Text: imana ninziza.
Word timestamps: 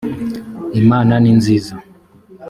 imana 0.81 1.13
ninziza. 1.23 1.75